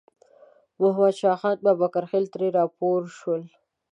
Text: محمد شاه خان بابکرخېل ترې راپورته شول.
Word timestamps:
محمد 0.79 1.13
شاه 1.19 1.37
خان 1.41 1.57
بابکرخېل 1.63 2.25
ترې 2.33 2.47
راپورته 2.57 3.11
شول. 3.19 3.41